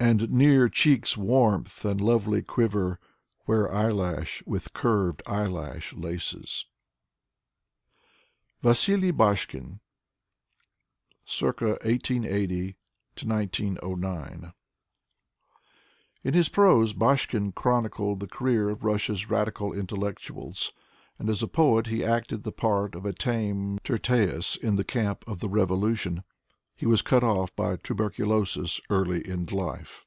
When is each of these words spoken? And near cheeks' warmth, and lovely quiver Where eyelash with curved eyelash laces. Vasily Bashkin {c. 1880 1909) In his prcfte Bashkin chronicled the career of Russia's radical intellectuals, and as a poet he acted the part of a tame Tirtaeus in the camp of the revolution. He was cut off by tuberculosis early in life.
And 0.00 0.30
near 0.30 0.68
cheeks' 0.68 1.16
warmth, 1.16 1.82
and 1.82 1.98
lovely 1.98 2.42
quiver 2.42 3.00
Where 3.46 3.72
eyelash 3.72 4.42
with 4.44 4.74
curved 4.74 5.22
eyelash 5.24 5.94
laces. 5.94 6.66
Vasily 8.60 9.12
Bashkin 9.12 9.80
{c. 11.24 11.42
1880 11.46 12.76
1909) 13.24 14.52
In 16.22 16.34
his 16.34 16.50
prcfte 16.50 16.98
Bashkin 16.98 17.52
chronicled 17.54 18.20
the 18.20 18.28
career 18.28 18.68
of 18.68 18.84
Russia's 18.84 19.30
radical 19.30 19.72
intellectuals, 19.72 20.74
and 21.18 21.30
as 21.30 21.42
a 21.42 21.48
poet 21.48 21.86
he 21.86 22.04
acted 22.04 22.42
the 22.42 22.52
part 22.52 22.94
of 22.94 23.06
a 23.06 23.14
tame 23.14 23.78
Tirtaeus 23.78 24.54
in 24.56 24.76
the 24.76 24.84
camp 24.84 25.24
of 25.26 25.38
the 25.40 25.48
revolution. 25.48 26.24
He 26.76 26.86
was 26.86 27.02
cut 27.02 27.22
off 27.22 27.54
by 27.54 27.76
tuberculosis 27.76 28.80
early 28.90 29.26
in 29.26 29.46
life. 29.46 30.04